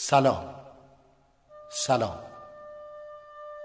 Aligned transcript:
سلام. 0.00 0.44
سلام. 1.70 2.18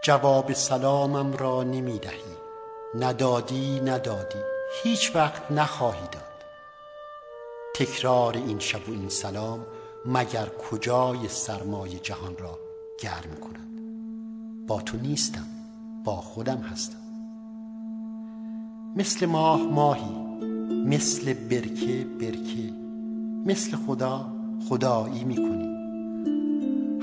جواب 0.04 0.54
سلامم 0.54 1.34
را 1.34 1.64
نمی 1.64 2.00
دهی 2.00 2.38
ندادی 3.00 3.80
ندادی. 3.80 4.40
هیچ 4.84 5.16
وقت 5.16 5.52
نخواهی 5.52 6.08
داد. 6.12 6.44
تکرار 7.76 8.34
این 8.38 8.60
شب 8.60 8.90
و 8.90 8.92
این 8.92 9.10
سلام 9.10 9.66
مگر 10.06 10.46
کجای 10.46 11.28
سرمای 11.28 12.00
جهان 12.00 12.38
را 12.38 12.60
گرم 13.00 13.36
کند؟ 13.36 13.80
با 14.68 14.82
تو 14.82 14.98
نیستم 14.98 15.48
با 16.06 16.16
خودم 16.16 16.58
هستم. 16.58 17.04
مثل 18.96 19.26
ماه 19.26 19.62
ماهی 19.62 20.16
مثل 20.86 21.34
برکه 21.34 22.06
برکه. 22.22 22.74
مثل 23.46 23.78
خدا 23.88 24.26
خدایی 24.70 25.24
می‌کنی. 25.24 25.73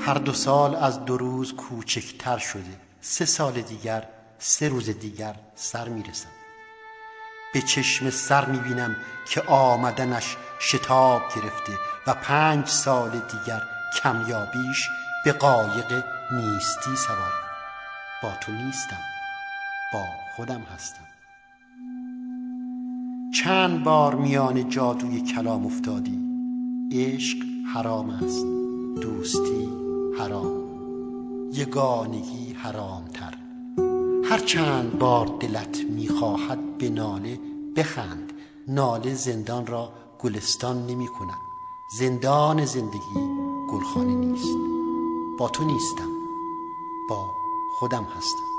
هر 0.00 0.14
دو 0.14 0.32
سال 0.32 0.74
از 0.74 1.04
دو 1.04 1.16
روز 1.16 1.52
کوچکتر 1.52 2.38
شده. 2.38 2.76
سه 3.00 3.24
سال 3.24 3.52
دیگر 3.52 4.08
سه 4.38 4.68
روز 4.68 4.90
دیگر 4.90 5.34
سر 5.54 5.88
می‌رسم 5.88 6.28
به 7.54 7.62
چشم 7.62 8.10
سر 8.10 8.44
می‌بینم 8.44 8.96
که 9.28 9.42
آمدنش 9.42 10.36
شتاب 10.60 11.22
گرفته 11.36 11.72
و 12.06 12.14
پنج 12.14 12.66
سال 12.66 13.10
دیگر 13.10 13.60
کمیابیش 14.02 14.88
به 15.24 15.32
قایق 15.32 16.04
نیستی 16.32 16.96
سوار. 16.96 17.32
با 18.22 18.32
تو 18.40 18.52
نیستم 18.52 19.00
با 19.92 20.04
خودم 20.36 20.62
هستم. 20.74 21.06
چند 23.44 23.84
بار 23.84 24.14
میان 24.14 24.68
جادوی 24.68 25.20
کلام 25.20 25.66
افتادی. 25.66 26.18
عشق 26.92 27.38
حرام 27.74 28.10
است. 28.10 28.46
دوستی 29.02 29.89
حرام. 30.20 30.52
یگانگی 31.52 32.52
حرامتر. 32.52 33.34
هر 34.24 34.38
چند 34.38 34.98
بار 34.98 35.26
دلت 35.40 35.84
می‌خواهد 35.90 36.78
به 36.78 36.88
ناله 36.88 37.40
بخند 37.76 38.32
ناله 38.68 39.14
زندان 39.14 39.66
را 39.66 39.92
گلستان 40.18 40.86
نمی 40.86 41.06
کند 41.06 41.38
زندان 41.98 42.64
زندگی 42.64 43.20
گلخانه 43.70 44.14
نیست. 44.14 44.58
با 45.38 45.48
تو 45.48 45.64
نیستم 45.64 46.10
با 47.08 47.30
خودم 47.78 48.04
هستم. 48.04 48.50